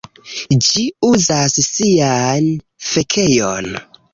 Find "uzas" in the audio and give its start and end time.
1.09-1.59